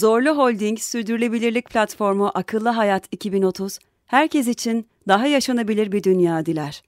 [0.00, 6.82] Zorlu Holding Sürdürülebilirlik Platformu Akıllı Hayat 2030, herkes için daha yaşanabilir bir dünya diler.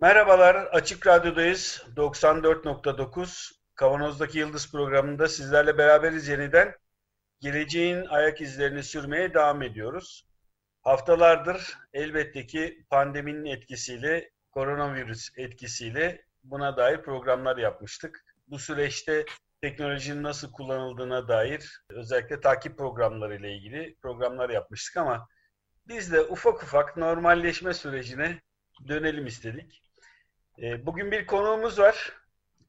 [0.00, 1.84] Merhabalar, Açık Radyo'dayız.
[1.96, 6.74] 94.9 Kavanoz'daki Yıldız programında sizlerle beraberiz yeniden.
[7.40, 10.26] Geleceğin ayak izlerini sürmeye devam ediyoruz.
[10.82, 18.24] Haftalardır elbette ki pandeminin etkisiyle, koronavirüs etkisiyle buna dair programlar yapmıştık.
[18.48, 19.24] Bu süreçte
[19.62, 25.28] teknolojinin nasıl kullanıldığına dair özellikle takip programları ile ilgili programlar yapmıştık ama
[25.88, 28.40] biz de ufak ufak normalleşme sürecine
[28.88, 29.82] dönelim istedik.
[30.62, 32.12] Ee, bugün bir konuğumuz var.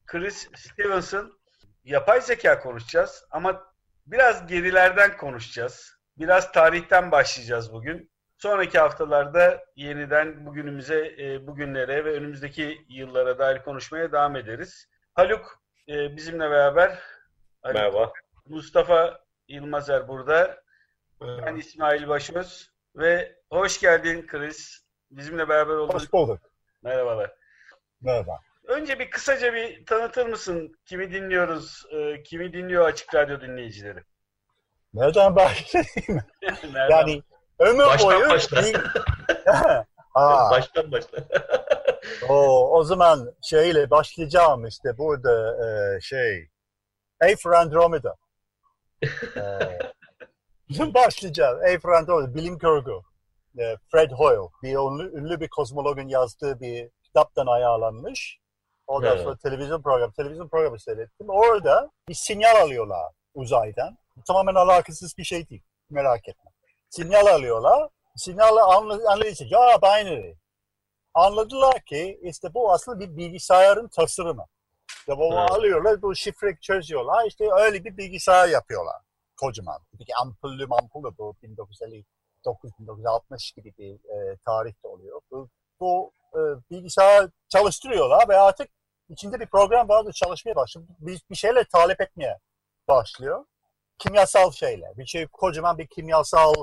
[0.06, 1.38] Chris Stevenson.
[1.84, 3.72] Yapay zeka konuşacağız ama
[4.06, 5.98] biraz gerilerden konuşacağız.
[6.18, 8.12] Biraz tarihten başlayacağız bugün.
[8.38, 14.88] Sonraki haftalarda yeniden bugünümüze, e, bugünlere ve önümüzdeki yıllara dair konuşmaya devam ederiz.
[15.14, 16.98] Haluk e, bizimle beraber.
[17.64, 18.12] Merhaba.
[18.46, 20.62] Mustafa Yılmazer burada.
[21.20, 21.46] Merhaba.
[21.46, 24.84] Ben İsmail Başöz ve hoş geldin Chris.
[25.10, 25.94] Bizimle beraber olduk.
[25.94, 26.40] Hoş bulduk.
[26.82, 27.32] Merhabalar.
[28.00, 28.40] Merhaba.
[28.64, 30.78] Önce bir kısaca bir tanıtır mısın?
[30.84, 31.86] Kimi dinliyoruz?
[31.90, 34.04] E, kimi dinliyor Açık Radyo dinleyicileri?
[34.94, 36.24] Nereden başlayayım?
[36.90, 37.22] yani
[37.58, 38.30] ömür baştan boyu...
[38.30, 38.62] Başla.
[40.14, 40.50] Aa.
[40.50, 41.18] baştan başla.
[42.28, 46.48] O, o zaman şeyle başlayacağım işte burada e, şey
[47.22, 48.16] Afer Andromeda.
[49.36, 49.44] e,
[50.94, 51.58] başlayacağım.
[51.58, 53.02] Afer Andromeda, bilim kurgu.
[53.58, 58.38] E, Fred Hoyle, bir ünlü, ünlü bir kozmologun yazdığı bir kitaptan ayarlanmış.
[58.86, 61.28] Ondan sonra televizyon programı, televizyon programı seyrettim.
[61.28, 63.98] Orada bir sinyal alıyorlar uzaydan.
[64.26, 65.62] Tamamen alakasız bir şey değil.
[65.90, 66.50] Merak etme.
[66.90, 67.88] Sinyal alıyorlar.
[68.16, 68.60] Sinyali
[69.08, 70.34] anlayınca ya binary.
[71.14, 74.46] Anladılar ki işte bu aslında bir bilgisayarın tasarımı.
[75.08, 75.50] Ya bu evet.
[75.50, 77.26] alıyorlar, bu şifre çözüyorlar.
[77.26, 78.96] İşte öyle bir bilgisayar yapıyorlar.
[79.36, 79.80] Kocaman.
[79.98, 81.36] Peki ampullü mampullü bu
[82.44, 85.20] 1959-1960 gibi bir e, tarihte oluyor.
[85.30, 85.48] Bu,
[85.80, 86.40] bu e,
[86.70, 88.68] bilgisayar çalıştırıyorlar ve artık
[89.08, 90.88] içinde bir program vardı çalışmaya başlıyor.
[90.98, 92.38] Bir, bir şeyler talep etmeye
[92.88, 93.44] başlıyor.
[93.98, 94.96] Kimyasal şeyler.
[94.96, 96.54] Bir şey kocaman bir kimyasal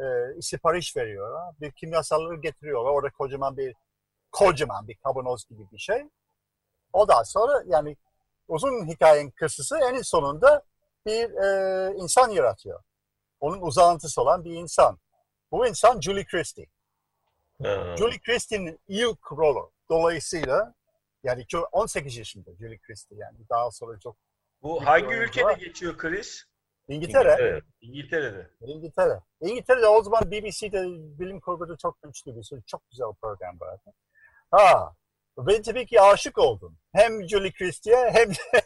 [0.00, 0.04] e,
[0.42, 1.54] sipariş veriyorlar.
[1.60, 2.90] Bir kimyasalları getiriyorlar.
[2.90, 3.74] Orada kocaman bir
[4.38, 6.04] kocaman bir kavanoz gibi bir şey.
[6.92, 7.96] O da sonra yani
[8.48, 10.62] uzun hikayenin kısası en sonunda
[11.06, 12.82] bir e, insan yaratıyor.
[13.40, 14.98] Onun uzantısı olan bir insan.
[15.52, 16.66] Bu insan Julie Christie.
[17.56, 17.96] Hmm.
[17.98, 19.70] Julie Christie'nin ilk rolü.
[19.90, 20.74] Dolayısıyla
[21.24, 24.16] yani 18 yaşında Julie Christie yani daha sonra çok
[24.62, 25.56] Bu hangi ülkede var.
[25.56, 26.44] geçiyor Chris?
[26.88, 27.32] İngiltere.
[27.32, 27.62] İngiltere.
[27.80, 28.50] İngiltere'de.
[28.60, 29.20] İngiltere.
[29.40, 30.84] İngiltere'de o zaman BBC'de
[31.18, 33.92] bilim kurguda çok güçlü bir sürü çok güzel program vardı.
[34.50, 34.94] Ha,
[35.38, 36.78] ben tabii ki aşık oldum.
[36.92, 38.62] Hem Julie Christie'ye hem de,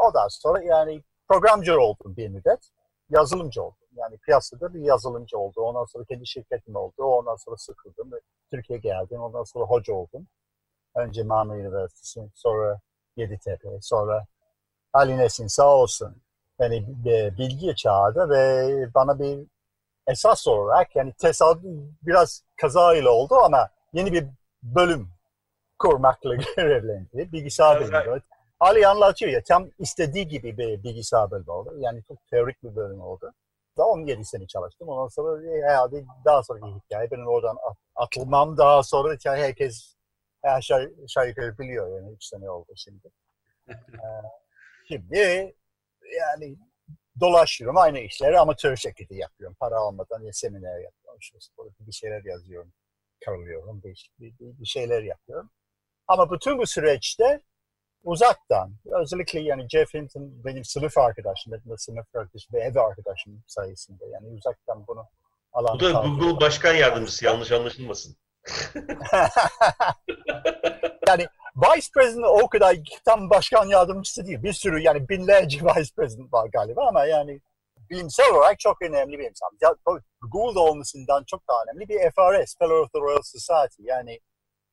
[0.00, 2.70] Ondan sonra yani programcı oldum bir müddet.
[3.10, 3.86] Yazılımcı oldum.
[3.96, 5.60] Yani piyasada bir yazılımcı oldu.
[5.60, 7.04] Ondan sonra kendi şirketim oldu.
[7.04, 8.10] Ondan sonra sıkıldım.
[8.50, 9.20] Türkiye'ye geldim.
[9.20, 10.26] Ondan sonra hoca oldum.
[10.94, 12.80] Önce Marmara Üniversitesi, sonra
[13.16, 14.26] Yeditepe, sonra
[14.92, 16.16] Ali Nesin sağ olsun
[16.58, 16.86] beni
[17.38, 19.46] bilgiye çağırdı ve bana bir
[20.06, 21.64] esas olarak yani tesadüf
[22.02, 24.26] biraz kaza ile oldu ama yeni bir
[24.62, 25.08] bölüm
[25.78, 27.32] kurmakla görevlendi.
[27.32, 28.20] Bilgisayar bölümü.
[28.60, 31.74] Ali anlatıyor ya tam istediği gibi bir bilgisayar bölümü oldu.
[31.78, 33.32] Yani çok teorik bir bölüm oldu.
[33.76, 34.88] Daha 17 sene çalıştım.
[34.88, 37.10] Ondan sonra herhalde daha sonraki hikaye.
[37.10, 37.56] Benim oradan
[37.94, 39.94] atılmam daha sonra herkes
[40.42, 43.08] her şey, şey yukarı biliyor yani 3 sene oldu şimdi.
[43.68, 44.06] ee,
[44.88, 45.54] şimdi
[46.18, 46.56] yani
[47.20, 49.56] dolaşıyorum aynı işleri amatör şekilde yapıyorum.
[49.60, 51.18] Para almadan ya seminer yapıyorum.
[51.20, 51.38] İşte
[51.80, 52.72] bir şeyler yazıyorum,
[53.24, 55.50] karılıyorum, bir, bir, bir şeyler yapıyorum.
[56.08, 57.40] Ama bütün bu süreçte
[58.04, 64.04] uzaktan, özellikle yani Jeff Hinton benim sınıf arkadaşım, benim sınıf arkadaşım ve ev arkadaşım sayesinde
[64.06, 65.06] yani uzaktan bunu
[65.52, 65.80] alan.
[65.80, 68.16] Bu da Google Başkan Yardımcısı yanlış anlaşılmasın.
[71.08, 74.42] yani Vice President o kadar tam başkan yardımcısı değil.
[74.42, 77.40] Bir sürü yani binlerce Vice President var galiba ama yani
[77.90, 79.50] bilimsel olarak çok önemli bir insan.
[80.22, 83.82] Google olmasından çok daha önemli bir FRS, Fellow of the Royal Society.
[83.82, 84.20] Yani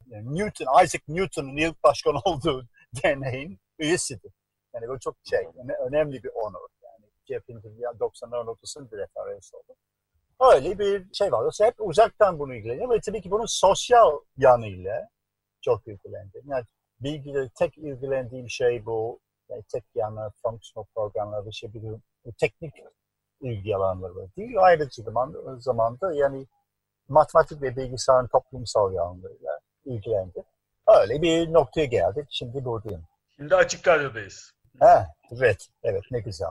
[0.07, 2.65] Newton, Isaac Newton'un ilk başkan olduğu
[3.03, 4.31] derneğin üyesidir.
[4.73, 5.47] Yani bu çok şey,
[5.87, 6.69] önemli bir onur.
[6.83, 9.75] Yani Jeff'in 90'ların ortasında bir FRS oldu.
[10.39, 11.55] Öyle bir şey var.
[11.61, 15.09] Hep uzaktan bunu ilgileniyor ve tabii ki bunun sosyal yanıyla
[15.61, 16.41] çok ilgilendim.
[16.45, 16.63] Yani
[16.99, 19.19] bilgiyle tek ilgilendiğim şey bu.
[19.49, 21.81] Yani tek yanı fonksiyonel programlar ve şey bir
[22.39, 22.73] teknik
[23.41, 24.55] ilgi alanları değil.
[24.59, 26.47] Ayrıca zaman, zamanda yani
[27.07, 30.43] matematik ve bilgisayarın toplumsal yanlarıyla ilgilendim.
[30.87, 32.25] Öyle bir noktaya geldik.
[32.29, 33.03] Şimdi buradayım.
[33.35, 34.53] Şimdi Açık Radyo'dayız.
[34.79, 36.49] Ha, evet, evet ne güzel.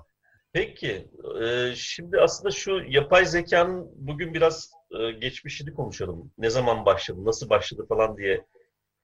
[0.52, 1.08] Peki,
[1.42, 4.70] e, şimdi aslında şu yapay zekanın bugün biraz
[5.00, 6.32] e, geçmişini konuşalım.
[6.38, 8.46] Ne zaman başladı, nasıl başladı falan diye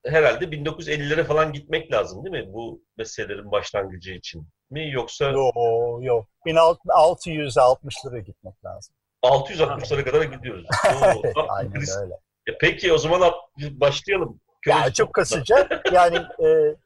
[0.06, 2.52] herhalde 1950'lere falan gitmek lazım değil mi?
[2.52, 5.30] Bu meselelerin başlangıcı için mi yoksa?
[5.30, 6.28] Yok yok.
[6.46, 8.94] 1660'lara gitmek lazım.
[9.22, 10.66] 660'lara kadar gidiyoruz.
[11.04, 12.14] evet, aynen öyle.
[12.46, 14.40] E peki o zaman başlayalım.
[14.66, 16.16] Ya yani çok kısaca yani
[16.46, 16.76] e,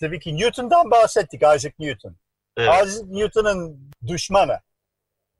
[0.00, 2.16] tabii ki Newton'dan bahsettik Isaac Newton.
[2.56, 2.86] Evet.
[2.86, 4.60] Isaac Newton'un düşmanı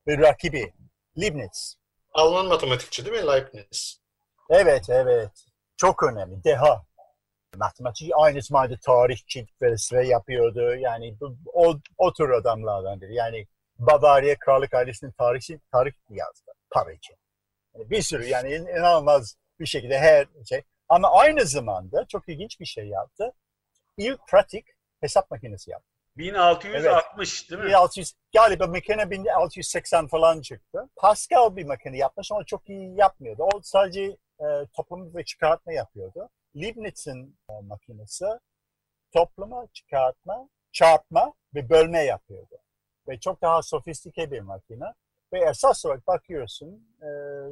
[0.06, 0.72] ve rakibi
[1.20, 1.76] Leibniz.
[2.12, 4.00] Alman matematikçi değil mi Leibniz?
[4.50, 5.30] Evet evet.
[5.76, 6.44] Çok önemli.
[6.44, 6.84] Deha
[7.56, 10.74] matematik aynı zamanda tarihçi felsefe yapıyordu.
[10.74, 11.16] Yani
[11.46, 13.14] o, o tür adamlardan biri.
[13.14, 13.46] Yani
[13.78, 16.52] Bavarya Krallık ailesinin tarihi, tarih yazdı.
[16.70, 17.16] Para için.
[17.74, 20.62] Yani bir sürü yani inanılmaz bir şekilde her şey.
[20.88, 23.32] Ama aynı zamanda çok ilginç bir şey yaptı.
[23.96, 24.66] İlk pratik
[25.00, 25.88] hesap makinesi yaptı.
[26.16, 27.50] 1660 evet.
[27.50, 27.68] değil mi?
[27.68, 30.88] 1600, galiba makine 1680 falan çıktı.
[30.96, 33.42] Pascal bir makine yapmış ama çok iyi yapmıyordu.
[33.42, 34.02] O sadece
[34.40, 34.46] e,
[34.76, 36.28] toplum ve çıkartma yapıyordu.
[36.56, 38.24] Leibniz'in e, makinesi
[39.12, 42.58] toplama, çıkartma, çarpma ve bölme yapıyordu.
[43.08, 44.94] Ve çok daha sofistike bir makine.
[45.32, 47.06] Ve esas olarak bakıyorsun e,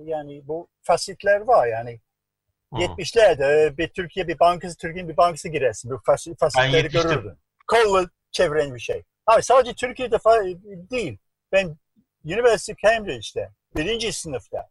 [0.05, 2.01] yani bu fasitler var yani
[2.71, 2.81] hmm.
[2.81, 5.91] 70'lerde bir Türkiye bir bankası, Türkiye'nin bir bankası girersin.
[5.91, 7.39] Bu fasit, fasitleri görürdün.
[7.67, 9.03] Kolla çeviren bir şey.
[9.27, 10.19] Hayır, sadece Türkiye'de
[10.91, 11.19] değil.
[11.53, 11.77] Ben
[12.25, 14.69] University Cambridge'de birinci sınıfta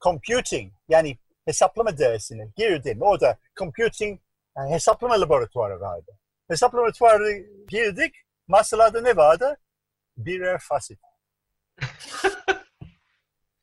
[0.00, 3.02] computing yani hesaplama dersine girdim.
[3.02, 4.20] Orada computing
[4.56, 6.18] yani hesaplama laboratuvarı vardı.
[6.48, 7.32] Hesaplama laboratuvarı
[7.68, 8.14] girdik.
[8.48, 9.56] Masalarda ne vardı?
[10.16, 11.00] Birer fasit.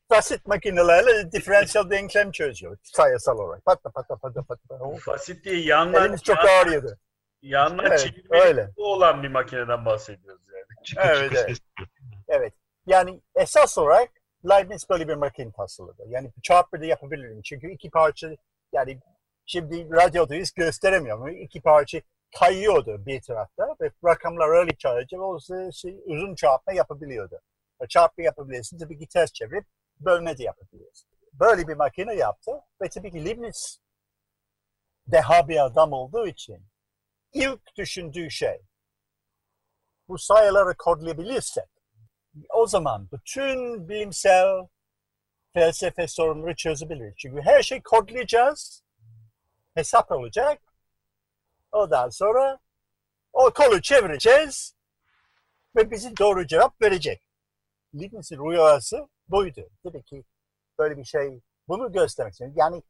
[0.08, 2.76] fasit makinelerle diferansiyel denklem çözüyor.
[2.82, 3.64] Sayısal olarak.
[3.64, 4.96] Pata pata pata pata.
[5.04, 6.02] Fasit diye yandan...
[6.02, 6.98] Elimiz çok ağrıyordu.
[7.42, 11.08] Yandan evet, çevirmeli olan bir makineden bahsediyoruz yani.
[11.08, 11.58] evet, evet.
[12.28, 12.52] evet.
[12.86, 14.08] Yani esas olarak
[14.50, 16.02] Leibniz böyle bir makine tasarladı.
[16.08, 17.42] Yani çarpıda yapabilirim.
[17.42, 18.36] Çünkü iki parça
[18.72, 19.00] yani
[19.46, 21.28] şimdi radyodayız gösteremiyorum.
[21.28, 22.00] İki parça
[22.38, 25.38] kayıyordu bir tarafta ve rakamlar öyle çağırınca o
[25.72, 27.40] şey, uzun çarpma yapabiliyordu.
[27.88, 29.66] Çarpma yapabilirsin tabii ki ters çevirip
[30.00, 31.10] bölme de yapabiliyorsun.
[31.32, 33.80] Böyle bir makine yaptı ve tabii ki Leibniz
[35.06, 36.66] deha bir adam olduğu için
[37.32, 38.60] ilk düşündüğü şey
[40.08, 41.71] bu sayıları kodlayabilirsek
[42.48, 44.66] o zaman bütün bilimsel
[45.52, 47.14] felsefe sorunları çözebiliriz.
[47.16, 48.82] Çünkü her şey kodlayacağız,
[49.74, 50.62] hesap olacak.
[51.72, 52.58] Ondan sonra
[53.32, 54.74] o kolu çevireceğiz
[55.76, 57.22] ve bizi doğru cevap verecek.
[57.94, 59.68] Leibniz'in rüyası buydu.
[59.82, 60.24] Tabii ki
[60.78, 62.52] böyle bir şey bunu göstermek için.
[62.56, 62.82] Yani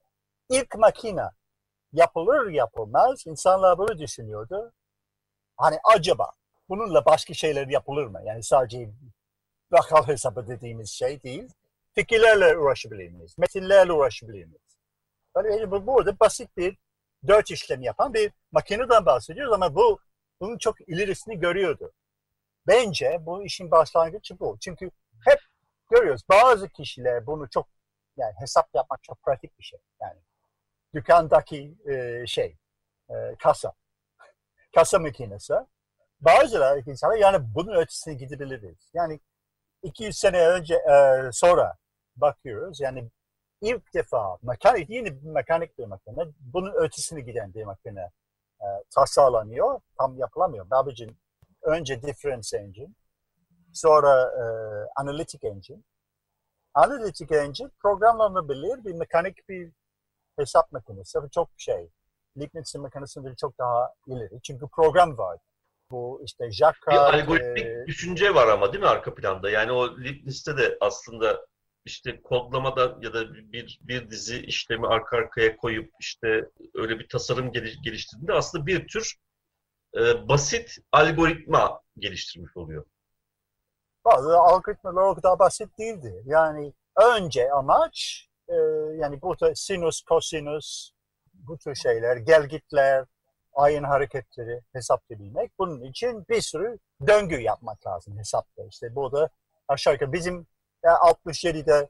[0.48, 1.30] ilk makine
[1.92, 4.72] yapılır yapılmaz insanlar böyle düşünüyordu.
[5.56, 6.32] Hani acaba
[6.68, 8.20] bununla başka şeyler yapılır mı?
[8.24, 8.90] Yani sadece
[9.72, 11.48] rakam hesabı dediğimiz şey değil.
[11.94, 13.38] Fikirlerle uğraşabilir miyiz?
[13.38, 14.78] Metinlerle uğraşabilir miyiz?
[15.36, 16.78] Yani burada basit bir
[17.28, 19.98] dört işlem yapan bir makineden bahsediyoruz ama bu
[20.40, 21.92] bunun çok ilerisini görüyordu.
[22.66, 24.56] Bence bu işin başlangıcı bu.
[24.60, 24.90] Çünkü
[25.24, 25.38] hep
[25.90, 27.68] görüyoruz bazı kişiler bunu çok
[28.16, 29.80] yani hesap yapmak çok pratik bir şey.
[30.00, 30.20] Yani
[30.94, 32.56] dükkandaki e, şey
[33.10, 33.72] e, kasa
[34.74, 35.54] kasa makinesi
[36.20, 38.90] bazıları insanlar yani bunun ötesine gidebiliriz.
[38.94, 39.20] Yani
[39.82, 41.74] 200 sene önce e, sonra
[42.16, 42.80] bakıyoruz.
[42.80, 43.10] Yani
[43.60, 48.10] ilk defa mekanik, yeni bir mekanik bir makine, bunun ötesini giden bir makine
[48.60, 50.70] e, tasarlanıyor, tam yapılamıyor.
[50.70, 51.16] Babbage'in
[51.62, 52.94] önce difference engine,
[53.72, 54.44] sonra e,
[54.96, 55.82] analytic engine.
[56.74, 59.72] Analytic engine programlanabilir bir mekanik bir
[60.38, 61.18] hesap makinesi.
[61.32, 61.90] Çok şey.
[62.38, 64.42] Leibniz'in makinesinde çok daha ileri.
[64.42, 65.38] Çünkü program var.
[65.92, 66.86] Bu işte Jacques...
[66.88, 69.50] Bir algoritmik e, düşünce var ama değil mi arka planda?
[69.50, 71.46] Yani o Leibniz'te de aslında
[71.84, 77.52] işte kodlamada ya da bir bir dizi işlemi arka arkaya koyup işte öyle bir tasarım
[77.52, 79.16] geliştirdiğinde aslında bir tür
[79.96, 82.84] e, basit algoritma geliştirmiş oluyor.
[84.04, 86.22] Bazı algoritmalar o kadar basit değildi.
[86.24, 88.54] Yani önce amaç e,
[88.96, 90.90] yani bu tür sinüs, kosinüs,
[91.34, 93.04] bu tür şeyler, gelgitler,
[93.54, 95.58] ayın hareketleri hesaplayabilmek.
[95.58, 98.62] Bunun için bir sürü döngü yapmak lazım hesapta.
[98.68, 99.30] İşte burada
[99.68, 100.46] aşağı yukarı bizim
[100.84, 101.88] 67'de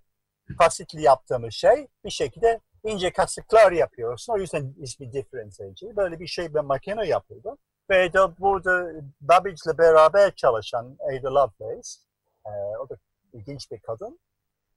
[0.58, 4.32] basitli yaptığımız şey bir şekilde ince kasıklar yapıyorsun.
[4.32, 5.96] O yüzden ismi differentiation.
[5.96, 7.56] Böyle bir şey bir makine yapıldı.
[7.90, 11.90] Ve de burada Babbage'le beraber çalışan Ada Lovelace,
[12.46, 12.96] e, o da
[13.32, 14.18] ilginç bir kadın.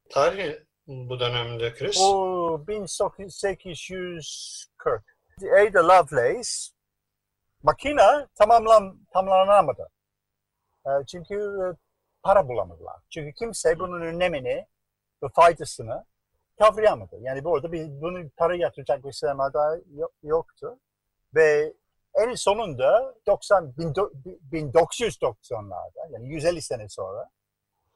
[0.09, 2.01] Tarihi bu dönemde Chris?
[2.01, 5.03] O 1840.
[5.41, 6.49] Ada Lovelace
[7.65, 9.89] makine tamamlan, tamamlanamadı.
[10.85, 11.65] E, çünkü e,
[12.23, 12.95] para bulamadılar.
[13.09, 14.65] Çünkü kimse bunun önemini
[15.23, 16.05] ve faydasını
[16.59, 17.15] kavrayamadı.
[17.19, 19.81] Yani bu arada bir, bunu para yatıracak bir sermaye
[20.23, 20.79] yoktu.
[21.35, 21.73] Ve
[22.15, 23.73] en sonunda 90,
[24.51, 27.29] 1990'larda yani 150 sene sonra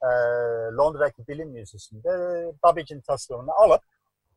[0.03, 0.07] e,
[0.77, 2.09] Londra'daki Bilim Müzesi'nde
[2.63, 3.81] Babbage'in tasarımını alıp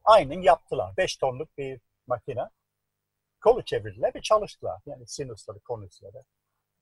[0.04, 0.92] aynen yaptılar.
[0.96, 2.48] 5 tonluk bir makine.
[3.42, 4.80] Kolu çevirdiler ve çalıştılar.
[4.86, 6.24] Yani sinüsleri, konusları.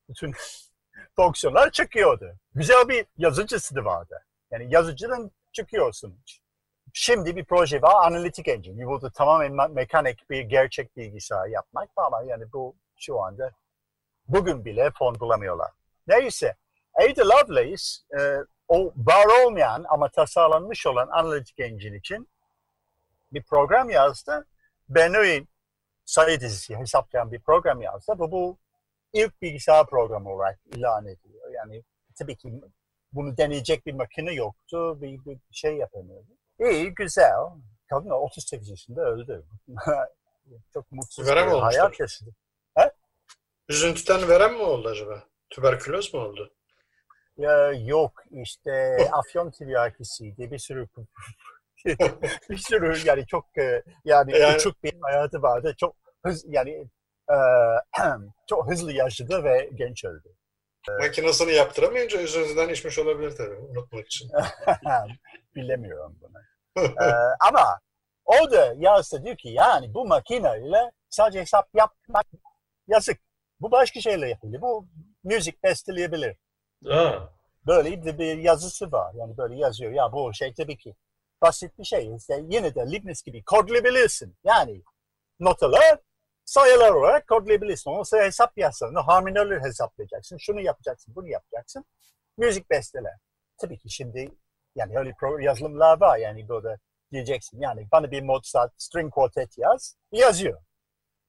[0.09, 0.33] Bütün
[1.17, 2.35] fonksiyonlar çıkıyordu.
[2.55, 4.25] Güzel bir yazıcısı da vardı.
[4.51, 6.21] Yani yazıcının çıkıyorsun.
[6.93, 8.87] Şimdi bir proje var, Analytic Engine.
[8.87, 13.51] Burada tamamen mekanik bir gerçek bilgisayar yapmak ama yani bu şu anda
[14.29, 15.71] bugün bile fon bulamıyorlar.
[16.07, 16.57] Neyse,
[16.95, 17.85] Ada Lovelace
[18.19, 18.37] e,
[18.69, 22.29] o var olmayan ama tasarlanmış olan Analytic Engine için
[23.33, 24.47] bir program yazdı.
[24.89, 25.47] Bernoulli
[26.11, 28.13] sayı dizisi hesaplayan bir program yazdı.
[28.19, 28.59] Bu, bu
[29.13, 31.51] ilk bilgisayar programı olarak ilan ediyor.
[31.53, 31.85] Yani
[32.19, 32.61] tabii ki
[33.13, 36.29] bunu deneyecek bir makine yoktu, bir, bir şey yapamıyordu.
[36.61, 37.33] İyi, güzel.
[37.91, 39.45] Kadın 38 yaşında öldü.
[40.73, 42.31] Çok mutsuz Verem bir hayat yaşadı.
[42.75, 42.93] He?
[43.69, 45.23] Üzüntüden verem mi oldu acaba?
[45.51, 46.53] Tüberküloz mu oldu?
[47.37, 50.51] Ya, yok işte afyon tiryakisiydi.
[50.51, 50.89] Bir sürü
[52.51, 55.75] bir sürü yani çok e, yani, yani uçuk bir hayatı vardı.
[55.79, 56.89] Çok hız yani
[57.31, 57.37] e,
[58.49, 60.29] çok hızlı yaşadı ve genç öldü.
[61.01, 64.31] Makinesini yaptıramayınca üzüntüden içmiş olabilir tabii unutmak için.
[65.55, 66.39] Bilemiyorum bunu.
[66.87, 67.13] ee,
[67.49, 67.81] ama
[68.25, 72.27] o da yazsa diyor ki yani bu makineyle sadece hesap yapmak
[72.89, 73.21] yazık.
[73.61, 74.63] Bu başka şeyle yapılıyor.
[74.63, 74.89] Bu
[75.25, 76.37] müzik besteleyebilir.
[76.91, 77.13] Aa.
[77.67, 79.15] Böyle bir, bir yazısı var.
[79.15, 79.93] Yani böyle yazıyor.
[79.93, 80.95] Ya bu şey tabii ki
[81.43, 82.17] basit bir şey.
[82.17, 84.37] İşte yine de Leibniz gibi kodlayabilirsin.
[84.45, 84.83] Yani
[85.41, 85.99] notalar
[86.51, 87.91] sayılar olarak kodlayabilirsin.
[87.91, 89.07] Onu sen hesap yazsana.
[89.07, 90.37] Harmonileri hesaplayacaksın.
[90.37, 91.85] Şunu yapacaksın, bunu yapacaksın.
[92.37, 93.13] Müzik besteler.
[93.59, 94.29] Tabii ki şimdi
[94.75, 96.19] yani öyle yazılımlar var.
[96.19, 96.79] Yani burada
[97.13, 97.61] diyeceksin.
[97.61, 99.97] Yani bana bir Mozart string quartet yaz.
[100.13, 100.61] Yazıyor.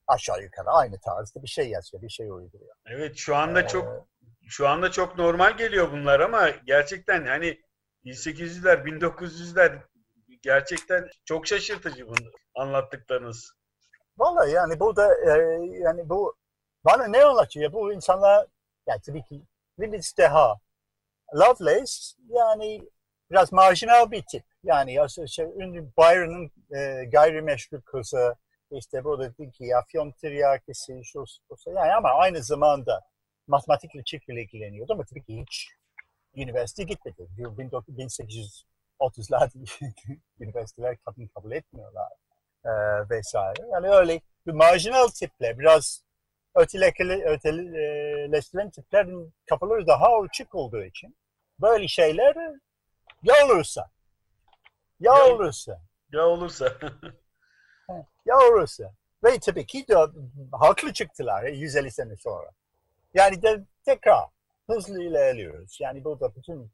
[0.08, 2.04] Aşağı yukarı aynı tarzda bir şey yazıyor.
[2.04, 2.76] Bir şey uyduruyor.
[2.86, 4.08] Evet şu anda ee, çok
[4.48, 7.62] şu anda çok normal geliyor bunlar ama gerçekten hani
[8.06, 9.82] 1800'ler 1900'ler
[10.42, 13.61] gerçekten çok şaşırtıcı bunu anlattıklarınız.
[14.22, 15.30] Vallahi yani burada e,
[15.80, 16.36] yani bu
[16.86, 17.74] bana ne anlatıyor?
[17.74, 18.48] Bu insanlar
[18.88, 19.42] yani tabii ki
[19.80, 20.60] Willis Deha,
[21.36, 21.94] Lovelace
[22.30, 22.82] yani
[23.32, 24.44] biraz marjinal bir tip.
[24.64, 24.98] Yani
[25.28, 28.36] şey, ünlü Byron'ın e, gayrimeşru kızı,
[28.72, 31.26] işte burada ki afyon tiryakisi, şu,
[31.64, 33.02] şu, yani ama aynı zamanda
[33.48, 35.70] matematikle çiftliğiyle ilgileniyordu ama tabii ki hiç
[36.36, 37.28] üniversite gitmedi.
[37.38, 39.52] 1830'larda
[40.40, 42.12] üniversiteler kadın kabul etmiyorlar
[42.66, 42.72] e,
[43.10, 43.68] vesaire.
[43.72, 46.04] Yani öyle bir marjinal tipler, biraz
[46.56, 51.16] öteleştirilen tiplerin kafaları daha açık olduğu için
[51.62, 52.36] böyle şeyler
[53.24, 53.90] ya olursa
[55.00, 55.82] ya, ya olursa
[56.14, 56.66] ya olursa
[58.26, 59.96] ya olursa ve tabii ki de
[60.52, 62.50] haklı çıktılar 150 sene sonra.
[63.14, 64.26] Yani de tekrar
[64.68, 65.78] hızlı ilerliyoruz.
[65.82, 66.72] Yani burada bütün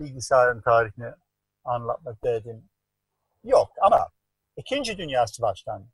[0.00, 1.12] bilgisayarın tarihini
[1.64, 2.68] anlatmak derdim
[3.44, 4.08] yok ama
[4.56, 5.88] İkinci Dünya Savaşı'ndan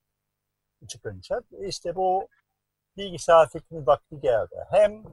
[0.89, 2.29] çıkınca işte bu
[2.97, 4.55] bilgisayar fikrinin vakti geldi.
[4.71, 5.05] Hem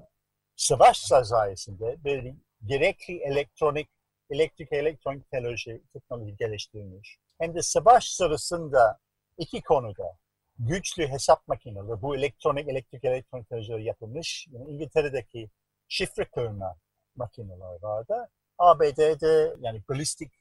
[0.55, 3.89] savaş sayesinde böyle gerekli elektronik
[4.29, 7.17] elektrik elektronik teknoloji, teknoloji geliştirmiş.
[7.37, 8.99] Hem de savaş sırasında
[9.37, 10.17] iki konuda
[10.59, 14.47] güçlü hesap makineleri, bu elektronik elektrik elektronik teknolojileri yapılmış.
[14.51, 15.49] Yani İngiltere'deki
[15.87, 16.77] şifre kırma
[17.15, 18.29] makineler vardı.
[18.57, 20.33] ABD'de yani balistik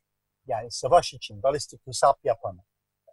[0.47, 2.61] yani savaş için balistik hesap yapan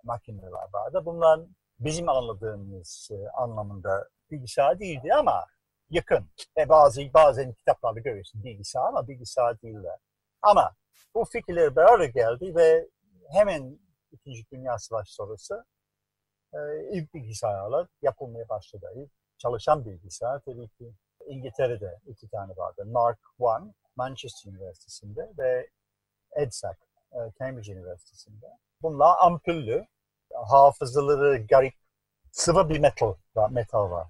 [0.06, 1.02] makineler vardı.
[1.06, 1.40] Bunlar
[1.80, 5.46] bizim anladığımız e, anlamında bilgisayar değildi ama
[5.90, 6.28] yakın.
[6.58, 10.00] Ve bazı bazen kitaplarda görüyorsun bilgisayar ama bilgisayar değiller.
[10.42, 10.76] Ama
[11.16, 12.88] bu fikirler beraber geldi ve
[13.32, 13.80] hemen
[14.12, 15.66] İkinci Dünya Savaşı sonrası
[16.54, 16.60] e,
[16.92, 18.92] ilk bilgisayarlar yapılmaya başladı.
[18.96, 20.94] İlk çalışan bilgisayar tabii ki
[21.28, 22.86] İngiltere'de iki tane vardı.
[22.86, 25.70] Mark I, Manchester Üniversitesi'nde ve
[26.36, 26.78] EDSAC,
[27.12, 28.46] e, Cambridge Üniversitesi'nde.
[28.82, 29.88] Bunlar ampullü,
[30.34, 31.74] hafızaları garip,
[32.32, 33.14] sıvı bir metal,
[33.50, 34.08] metal var.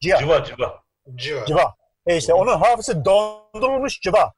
[0.00, 0.18] Civa.
[0.18, 0.82] Civa, civa.
[1.14, 1.46] Civa.
[1.46, 1.74] Civa.
[2.06, 4.32] E işte onun hafızası dondurulmuş civa.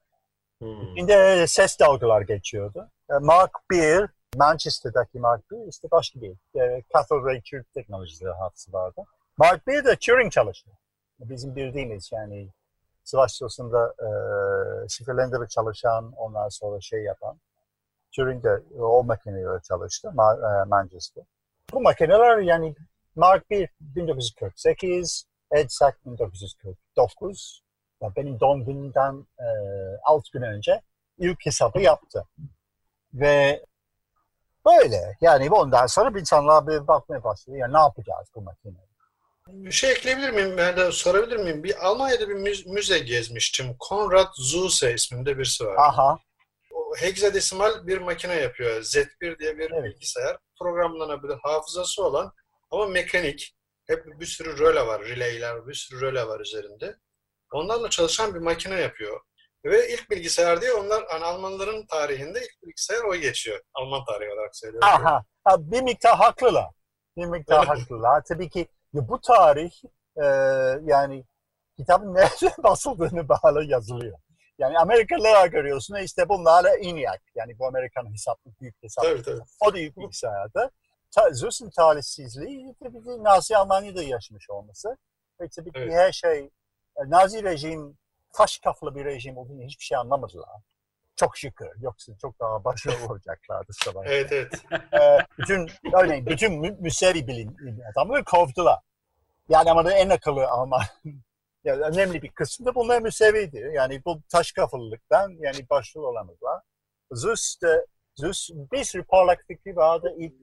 [0.58, 0.96] Hmm.
[0.96, 2.90] İçinde ses dalgalar geçiyordu.
[3.10, 3.98] E, Mark I,
[4.36, 9.00] Manchester'daki Mark I işte başka bir e, cathode ray tube teknolojisi hafızası vardı.
[9.36, 10.70] Mark I de Turing çalıştı.
[11.18, 12.48] Bizim bildiğimiz yani
[13.04, 17.40] savaş sırasında e, çalışan, ondan sonra şey yapan.
[18.18, 21.24] Turing de o makineyle çalıştı e, Manchester.
[21.72, 22.74] Bu makineler yani
[23.16, 27.62] Mark I 1948, EDSAC 1949.
[28.02, 29.46] Yani benim doğum günümden e,
[30.04, 30.80] 6 gün önce
[31.18, 32.24] ilk hesabı yaptı.
[33.14, 33.64] Ve
[34.66, 37.56] böyle yani ondan sonra insanlar bir bakmaya başladı.
[37.56, 38.88] Yani ne yapacağız bu makineyi?
[39.48, 40.56] Bir şey ekleyebilir miyim?
[40.56, 41.64] Ben de sorabilir miyim?
[41.64, 43.76] Bir Almanya'da bir müze gezmiştim.
[43.78, 45.76] Konrad Zuse isminde birisi var.
[45.76, 46.18] Aha.
[46.88, 48.82] O hexadesimal bir makine yapıyor.
[48.82, 49.84] Z1 diye bir Evet.
[49.84, 50.36] bilgisayar.
[50.60, 52.32] Programlanabilir, hafızası olan
[52.70, 53.54] ama mekanik.
[53.86, 56.96] Hep bir sürü röle var, releyler, bir sürü röle var üzerinde.
[57.52, 59.20] Onlarla çalışan bir makine yapıyor.
[59.64, 63.60] Ve ilk bilgisayar diye onlar hani Almanların tarihinde ilk bilgisayar o geçiyor.
[63.74, 64.88] Alman tarihi olarak söylüyorum.
[64.88, 65.24] Aha.
[65.44, 66.70] Ha, bir miktar haklılar.
[67.16, 68.22] Bir miktar haklılar.
[68.28, 69.72] Tabii ki ya bu tarih
[70.16, 70.24] e,
[70.84, 71.24] yani
[71.78, 74.18] kitabın nerede basıldığını bağlı yazılıyor.
[74.58, 79.04] Yani Amerikalılar görüyorsun işte bunlarla ENIAC yani bu Amerikan hesaplı büyük hesap.
[79.04, 79.40] Tabii tabii.
[79.60, 80.70] O da ilk bilgisayarda.
[81.10, 84.96] Ta, Zeus'un talihsizliği tabii ki Nazi Almanya'da yaşamış olması.
[85.40, 85.92] Ve tabii ki Evet.
[85.94, 86.38] her şey
[86.96, 87.98] e, Nazi rejim
[88.32, 90.48] taş kafalı bir rejim olduğunu hiçbir şey anlamadılar.
[91.16, 91.68] Çok şükür.
[91.80, 94.14] Yoksa çok daha başarılı olacaklardı savaşta.
[94.14, 94.62] Evet evet.
[94.72, 97.56] Ee, bütün örneğin bütün mü, müseri bilim
[97.92, 98.78] adamları kovdular.
[99.48, 100.82] Yani ama en akıllı Alman
[101.64, 103.70] yani önemli bir kısmı da bunlar müseviydi.
[103.74, 106.62] Yani bu taş kafalılıktan yani başarılı olamadılar.
[107.12, 110.14] Zeus de Zeus bir sürü parlak fikri vardı.
[110.18, 110.34] İlk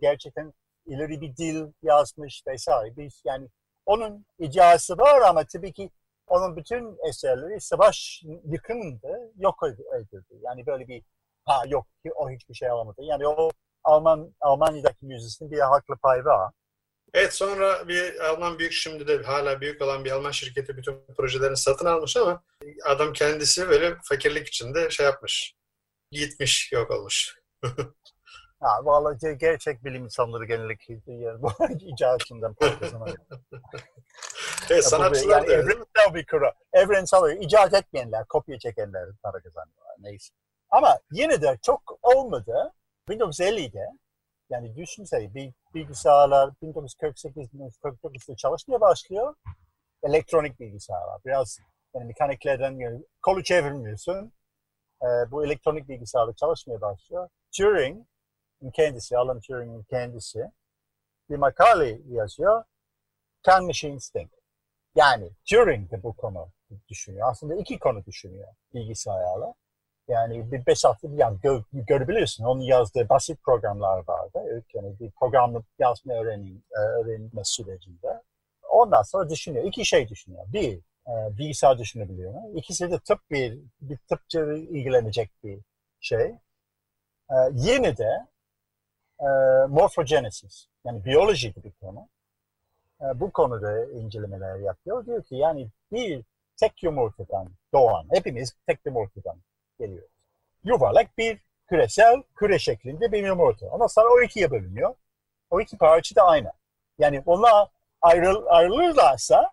[0.00, 0.52] gerçekten
[0.86, 2.96] ileri bir dil yazmış vesaire.
[2.96, 3.48] Biz yani
[3.86, 5.90] onun icazı var ama tabii ki
[6.26, 9.60] onun bütün eserleri savaş yıkımında yok
[10.00, 10.34] edildi.
[10.42, 11.02] Yani böyle bir
[11.44, 13.02] ha yok ki o hiçbir şey alamadı.
[13.02, 13.50] Yani o
[13.84, 16.52] Alman Almanya'daki müzesinin bir haklı pay var.
[17.14, 21.56] Evet sonra bir Alman büyük şimdi de hala büyük olan bir Alman şirketi bütün projelerini
[21.56, 22.42] satın almış ama
[22.84, 25.54] adam kendisi böyle fakirlik içinde şey yapmış.
[26.10, 27.38] Gitmiş, yok olmuş.
[28.64, 33.16] Ha, vallahi ge- gerçek bilim insanları genellikle yani bu icatından kazanıyor.
[34.70, 35.62] Evet Ya sanatçılar yani da öyle.
[35.62, 36.52] evrensel bir kura.
[36.72, 39.96] Evrensel, icat etmeyenler, kopya çekenler para kazanıyorlar.
[39.98, 40.34] Neyse.
[40.70, 42.72] Ama yine de çok olmadı.
[43.08, 43.86] 1950'de
[44.52, 49.34] yani düşünsene bir bilgisayarlar 1948-1949'da çalışmaya başlıyor.
[50.02, 51.20] Elektronik bilgisayarlar.
[51.24, 51.58] Biraz
[51.94, 54.32] yani mekaniklerden yani kolu çevirmiyorsun.
[55.02, 57.28] Ee, bu elektronik bilgisayarda çalışmaya başlıyor.
[57.56, 58.06] Turing
[58.74, 60.50] kendisi, Alan Turing'in kendisi
[61.30, 62.64] bir makale yazıyor.
[63.42, 64.34] Can Machine Instinct.
[64.94, 66.48] Yani Turing de bu konu
[66.88, 67.30] düşünüyor.
[67.30, 69.54] Aslında iki konu düşünüyor bilgisayarla.
[70.08, 72.44] Yani bir beş hafta yani gö, görebiliyorsun.
[72.44, 74.64] Onun yazdığı basit programlar vardı.
[74.74, 78.22] Yani bir programı yazma öğrenim, e, öğrenme sürecinde.
[78.70, 79.64] Ondan sonra düşünüyor.
[79.64, 80.44] İki şey düşünüyor.
[80.52, 82.34] Bir, e, bilgisayar düşünebiliyor.
[82.54, 84.38] İkisi de tıp bir, bir tıpçı
[84.70, 85.58] ilgilenecek bir
[86.00, 86.34] şey.
[87.30, 88.26] E, yine de
[89.20, 89.26] e,
[89.68, 92.08] morphogenesis, yani biyoloji gibi konu.
[93.00, 95.06] E, bu konuda incelemeler yapıyor.
[95.06, 96.24] Diyor ki yani bir
[96.56, 99.36] tek yumurtadan doğan, hepimiz tek yumurtadan
[99.86, 100.10] geliyoruz.
[100.64, 103.66] Yuvarlak bir küresel küre şeklinde bir yumurta.
[103.66, 104.94] Ondan sonra o ikiye bölünüyor.
[105.50, 106.52] O iki parça da aynı.
[106.98, 107.68] Yani onlar
[108.00, 109.52] ayrıl, ayrılırlarsa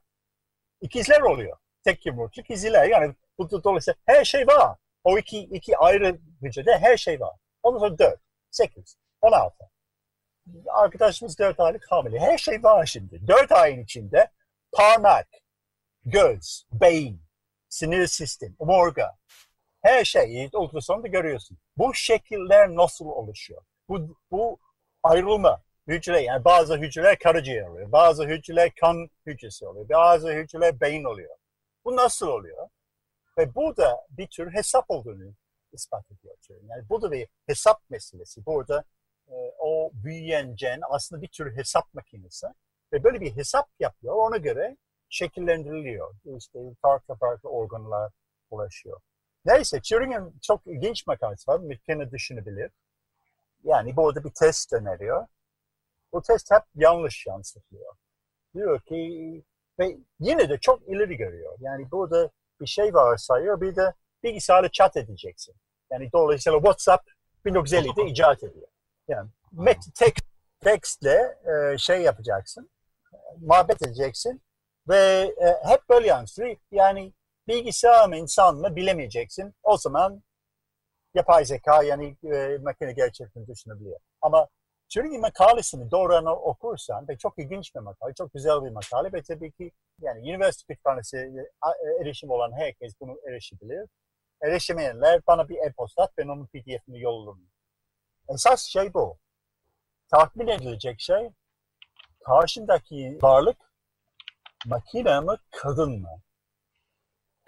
[0.82, 1.58] ikizler oluyor.
[1.84, 2.88] Tek yumurta ikizler.
[2.88, 4.78] Yani bu dolayısıyla her şey var.
[5.04, 7.36] O iki, iki ayrı hücrede her şey var.
[7.64, 8.20] Ondan sonra dört,
[8.52, 9.70] sekiz, on altı.
[10.68, 12.20] Arkadaşımız dört aylık hamile.
[12.20, 13.28] Her şey var şimdi.
[13.28, 14.32] Dört ayın içinde
[14.72, 15.28] parmak,
[16.06, 17.22] göz, beyin,
[17.70, 19.18] sinir sistem, omurga,
[19.82, 21.58] Her şeyi ultrasonda görüyorsun.
[21.78, 23.62] Bu şekiller nasıl oluşuyor?
[23.90, 24.60] Bu, bu
[25.04, 31.04] ayrılma hücre yani bazı hücreler karaciğer oluyor, bazı hücreler kan hücresi oluyor, bazı hücreler beyin
[31.04, 31.36] oluyor.
[31.86, 32.68] Bu nasıl oluyor?
[33.38, 35.34] Ve burada bir tür hesap olduğunu
[35.74, 36.36] ispat ediyor.
[36.50, 38.46] Yani burada bir hesap meselesi.
[38.46, 38.84] Burada
[39.28, 42.48] e, o büyüyen gen aslında bir tür hesap makinesi.
[42.94, 44.16] Ve böyle bir hesap yapıyor.
[44.16, 44.78] Ona göre
[45.10, 46.14] şekillendiriliyor.
[46.38, 48.12] İşte farklı farklı organlar
[48.50, 49.02] ulaşıyor.
[49.46, 51.60] Neyse Turing'in çok ilginç makalesi var.
[51.60, 52.72] McKenna düşünebilir.
[53.64, 55.28] Yani burada bir test öneriyor.
[56.14, 57.96] Bu test hep yanlış yansıtıyor.
[58.56, 59.44] Diyor ki
[59.80, 61.58] ve yine de çok ileri görüyor.
[61.60, 62.30] Yani burada
[62.62, 65.56] bir şey varsayıyor bir de bilgisayarla chat edeceksin.
[65.92, 67.10] Yani dolayısıyla WhatsApp
[67.46, 68.68] 1950'de icat ediyor.
[69.08, 70.16] Yani met, tek,
[70.60, 72.70] tekstle e, şey yapacaksın,
[73.42, 74.42] muhabbet edeceksin
[74.90, 76.56] ve e, hep böyle yansıyor.
[76.72, 77.14] Yani
[77.50, 79.56] bilgisayar mı insan mı bilemeyeceksin.
[79.64, 80.24] O zaman
[81.14, 84.00] yapay zeka yani e, makine gerçekten düşünebiliyor.
[84.22, 84.48] Ama
[84.94, 89.52] Turing'in makalesini doğru okursan ve çok ilginç bir makale, çok güzel bir makale ve tabii
[89.52, 93.90] ki yani üniversite kütüphanesi e, erişim olan herkes bunu erişebilir.
[94.42, 97.50] Erişemeyenler bana bir e-posta at ben onun pdf'ini yollarım.
[98.30, 99.18] Esas şey bu.
[100.12, 101.30] Tahmin edilecek şey
[102.26, 103.58] karşındaki varlık
[104.66, 106.22] makine mi kadın mı?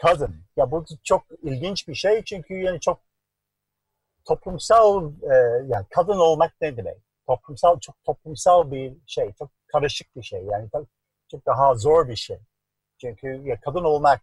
[0.01, 0.35] Kadın.
[0.57, 2.99] Ya bu çok ilginç bir şey çünkü yani çok
[4.25, 5.35] toplumsal e,
[5.67, 6.97] yani kadın olmak ne demek?
[7.27, 10.43] Toplumsal çok toplumsal bir şey, çok karışık bir şey.
[10.43, 10.69] Yani
[11.31, 12.37] çok daha zor bir şey.
[13.01, 14.21] Çünkü ya kadın olmak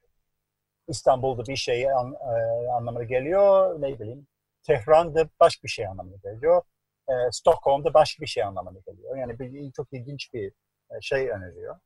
[0.88, 3.82] İstanbul'da bir şey an, e, anlamına geliyor.
[3.82, 4.26] Ne bileyim
[4.62, 6.62] Tehran'da başka bir şey anlamına geliyor.
[7.08, 9.16] E, Stockholm'da başka bir şey anlamına geliyor.
[9.16, 10.52] Yani bir, çok ilginç bir
[10.90, 11.76] e, şey öneriyor.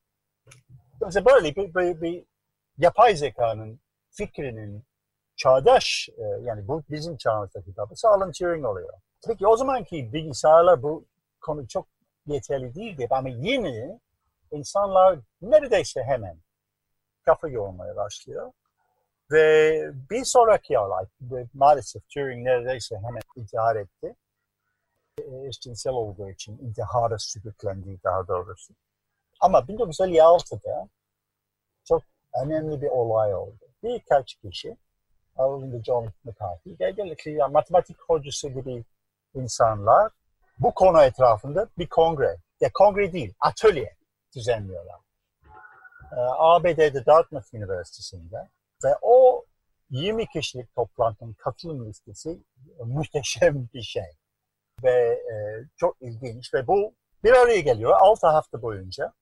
[1.00, 2.24] Dolayısıyla böyle bir, bir, bir
[2.78, 3.80] yapay zekanın
[4.10, 4.84] fikrinin
[5.36, 8.92] çağdaş e, yani bu bizim çağımızdaki tabi Alan Turing oluyor.
[9.26, 11.04] Peki o zamanki bilgisayarlar bu
[11.40, 11.86] konu çok
[12.26, 14.00] yeterli değildi ama yine
[14.52, 16.38] insanlar neredeyse hemen
[17.24, 18.52] kafa yormaya başlıyor.
[19.30, 19.80] Ve
[20.10, 21.06] bir sonraki olay,
[21.54, 24.14] maalesef Turing neredeyse hemen intihar etti.
[25.48, 28.74] Eşcinsel olduğu için intihara sürüklendi daha doğrusu.
[29.40, 30.88] Ama 1956'da
[31.84, 32.02] çok
[32.44, 33.64] önemli bir olay oldu.
[33.82, 34.76] Birkaç kişi,
[35.36, 38.84] aralarında John McCarthy, genellikle yani matematik hocası gibi
[39.34, 40.12] insanlar
[40.58, 43.96] bu konu etrafında bir kongre, ya kongre değil, atölye
[44.36, 45.00] düzenliyorlar.
[46.12, 48.48] Ee, ABD'de Dartmouth Üniversitesi'nde
[48.84, 49.44] ve o
[49.90, 52.38] 20 kişilik toplantının katılım listesi
[52.84, 54.10] muhteşem bir şey.
[54.82, 55.34] Ve e,
[55.76, 59.12] çok ilginç ve bu bir araya geliyor 6 hafta boyunca.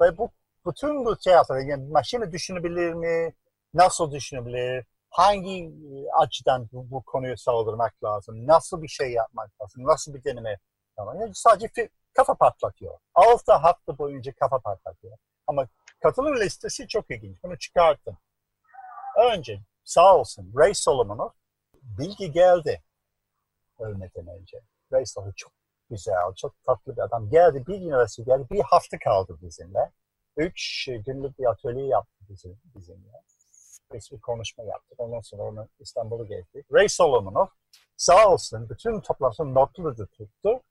[0.00, 0.30] Ve bu
[0.66, 3.34] bütün bu tiyatro, yani makine düşünebilir mi?
[3.74, 4.84] Nasıl düşünebilir?
[5.10, 8.46] Hangi e, açıdan bu, bu konuyu saldırmak lazım?
[8.46, 9.84] Nasıl bir şey yapmak lazım?
[9.84, 10.58] Nasıl bir deneme
[10.98, 12.98] yapmak yani Sadece kafa patlatıyor.
[13.14, 15.16] 6 hafta boyunca kafa patlatıyor.
[15.46, 15.68] Ama
[16.02, 17.42] katılım listesi çok ilginç.
[17.42, 18.18] Bunu çıkarttım.
[19.32, 21.30] Önce sağ olsun Ray Solomonov
[21.82, 22.82] bilgi geldi
[23.78, 24.60] ölmeden önce.
[24.92, 25.52] Ray Solomon çok
[25.90, 27.30] güzel, çok tatlı bir adam.
[27.30, 29.90] Geldi bir üniversite geldi, bir hafta kaldı bizimle.
[30.36, 33.22] Üç günlük bir atölye yaptı bizim, bizimle.
[33.92, 35.00] Biz bir konuşma yaptık.
[35.00, 36.72] Ondan sonra onu İstanbul'a gezdik.
[36.72, 37.46] Ray Solomonov
[37.96, 40.62] sağ olsun bütün toplantının notları da tuttu.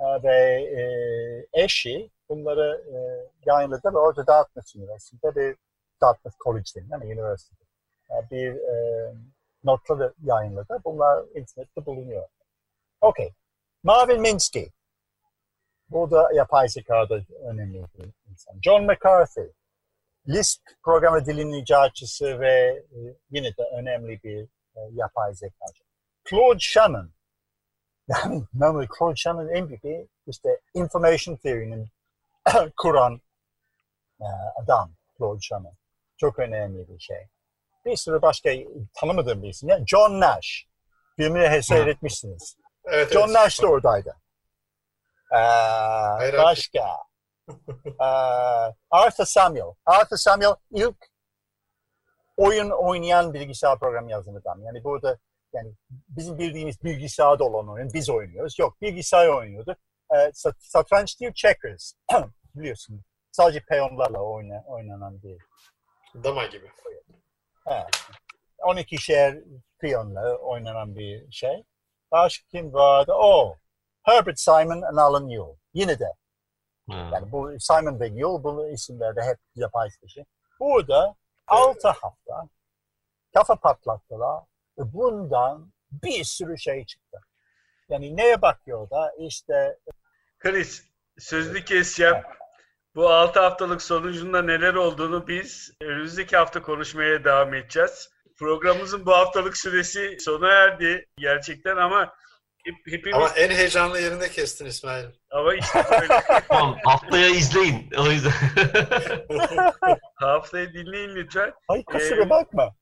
[0.00, 2.98] Ee, ve e, eşi bunları e,
[3.46, 5.56] yayınladı ve orada Dartmouth Üniversitesi'nde bir
[6.00, 7.64] Dartmouth College'de yani üniversitede
[8.10, 9.14] e, bir e,
[9.64, 10.78] notları yayınladı.
[10.84, 12.28] Bunlar internette bulunuyor.
[13.00, 13.34] Okey.
[13.82, 14.70] Marvin Minsky.
[15.90, 18.60] Bu da yapay zekada önemli bir insan.
[18.62, 19.46] John McCarthy.
[20.28, 22.98] Lisp programı dilinin icatçısı ve e,
[23.30, 24.42] yine de önemli bir
[24.76, 25.82] e, yapay zekacı.
[26.30, 27.10] Claude Shannon.
[28.08, 28.44] Yani
[28.98, 31.88] Claude Shannon'ın en büyük işte information theory'nin
[32.76, 33.20] kuran
[34.20, 34.26] e,
[34.62, 35.74] adam Claude Shannon.
[36.16, 37.28] Çok önemli bir şey
[37.84, 38.50] bir sürü başka
[38.94, 39.68] tanımadığım bir isim.
[39.68, 40.66] Yani John Nash.
[41.16, 42.56] Filmini seyretmişsiniz.
[42.84, 43.34] Evet, John evet.
[43.34, 44.16] Nash da oradaydı.
[45.32, 46.96] Ee, Hayır, başka.
[48.00, 49.74] ee, Arthur Samuel.
[49.86, 50.96] Arthur Samuel ilk
[52.36, 54.62] oyun oynayan bilgisayar programı yazan adam.
[54.62, 55.18] Yani burada
[55.52, 55.72] yani
[56.08, 58.58] bizim bildiğimiz bilgisayarda olan oyun biz oynuyoruz.
[58.58, 59.76] Yok bilgisayar oynuyordu.
[60.14, 61.92] Ee, satranç değil checkers.
[62.54, 63.02] Biliyorsun.
[63.32, 65.38] Sadece peyonlarla oyna, oynanan bir
[66.24, 66.70] Dama gibi.
[67.66, 67.88] Evet.
[68.58, 69.38] 12 şer
[69.80, 71.64] piyonla oynanan bir şey.
[72.12, 73.12] Başka kim vardı?
[73.14, 73.56] O.
[74.02, 75.56] Herbert Simon and Alan Newell.
[75.74, 76.12] Yine de.
[76.86, 77.12] Hmm.
[77.12, 80.26] Yani bu Simon ve Newell bu isimlerde hep yapay kişi.
[80.60, 81.14] Burada
[81.46, 82.48] 6 hafta
[83.34, 84.44] kafa patlattılar
[84.76, 87.20] Bundan bir sürü şey çıktı.
[87.88, 89.78] Yani neye bakıyor da işte
[90.38, 90.84] Chris,
[91.18, 92.16] sözlü keseceğim.
[92.94, 98.10] Bu 6 haftalık sonucunda neler olduğunu biz önümüzdeki hafta konuşmaya devam edeceğiz.
[98.38, 102.14] Programımızın bu haftalık süresi sona erdi gerçekten ama
[102.64, 105.06] hep, hepimiz Ama ama, en heyecanlı yerinde kestin İsmail.
[105.58, 106.08] işte böyle
[106.48, 107.90] Tamam haftaya izleyin.
[107.98, 108.32] O yüzden.
[110.14, 111.52] haftayı dinleyin lütfen.
[111.68, 112.74] ay kusura Ee, bakma.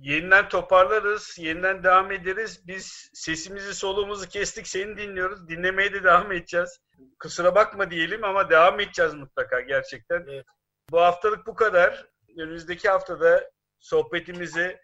[0.00, 2.66] Yeniden toparlarız, yeniden devam ederiz.
[2.66, 5.48] Biz sesimizi soluğumuzu kestik, seni dinliyoruz.
[5.48, 6.78] Dinlemeye de devam edeceğiz.
[7.18, 10.24] Kusura bakma diyelim ama devam edeceğiz mutlaka gerçekten.
[10.30, 10.46] Evet.
[10.90, 12.06] Bu haftalık bu kadar.
[12.38, 14.78] Önümüzdeki haftada sohbetimizi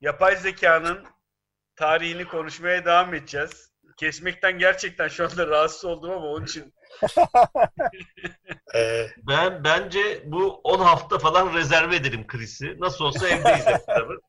[0.00, 1.04] yapay zekanın
[1.76, 3.73] tarihini konuşmaya devam edeceğiz.
[3.96, 6.74] Kesmekten gerçekten şu anda rahatsız oldum ama onun için
[8.74, 12.76] Ee, Ben bence bu 10 hafta falan rezerve edelim Chris'i.
[12.80, 14.16] Nasıl olsa evdeyiz hep beraber.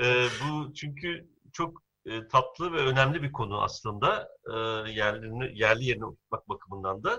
[0.00, 4.28] Ee, bu çünkü çok e, tatlı ve önemli bir konu aslında.
[4.54, 4.58] Ee,
[4.90, 7.18] yerli, yerli yerine oturtmak bakımından da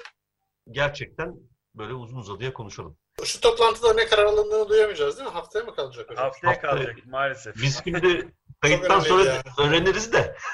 [0.71, 1.35] gerçekten
[1.75, 2.97] böyle uzun uzadıya konuşalım.
[3.23, 5.33] şu toplantıda ne karar alındığını duyamayacağız değil mi?
[5.33, 6.23] Haftaya mı kalacak hocam?
[6.25, 7.55] haftaya Haftaya- kalacak maalesef.
[7.55, 9.43] Biz şimdi kayıttan sonra ya.
[9.59, 10.35] öğreniriz de.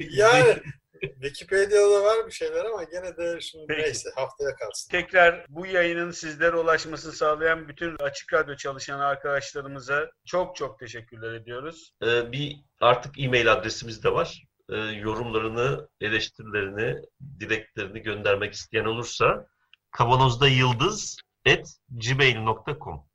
[0.00, 0.56] Yani
[1.00, 3.82] Wikipedia'da var bir şeyler ama gene de şimdi Peki.
[3.82, 4.90] neyse haftaya kalsın.
[4.90, 11.92] Tekrar bu yayının sizlere ulaşmasını sağlayan bütün Açık Radyo çalışan arkadaşlarımıza çok çok teşekkürler ediyoruz.
[12.02, 14.44] Ee, bir artık e-mail adresimiz de var.
[14.70, 17.02] Ee, yorumlarını, eleştirilerini,
[17.40, 19.46] dileklerini göndermek isteyen olursa
[19.90, 23.06] kavanozda yıldız at gmail.com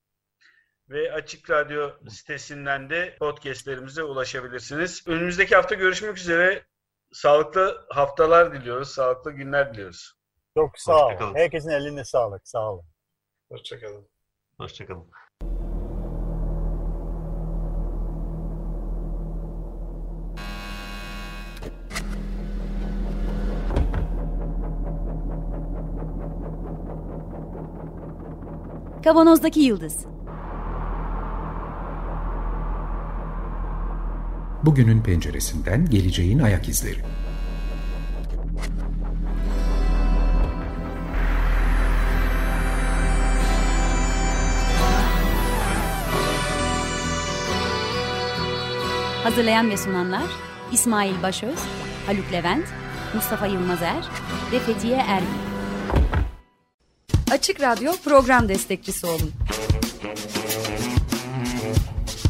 [0.89, 5.04] Ve Açık Radyo sitesinden de podcastlerimize ulaşabilirsiniz.
[5.08, 6.65] Önümüzdeki hafta görüşmek üzere.
[7.12, 10.13] Sağlıklı haftalar diliyoruz, sağlıklı günler diliyoruz.
[10.58, 11.12] Çok sağ ol.
[11.12, 11.36] Hoşçakalın.
[11.36, 12.47] Herkesin eline sağlık.
[12.47, 12.86] Sağ olun.
[13.52, 14.08] Hoşçakalın.
[14.58, 15.12] Hoşçakalın.
[29.04, 30.06] Kavanozdaki Yıldız
[34.69, 36.99] Bugünün penceresinden geleceğin ayak izleri.
[49.23, 50.23] Hazırlayan ve sunanlar
[50.71, 51.60] İsmail Başöz,
[52.05, 52.65] Haluk Levent,
[53.15, 54.05] Mustafa Yılmazer
[54.51, 55.27] ve Fethiye Erbil.
[57.32, 59.32] Açık Radyo program destekçisi olun.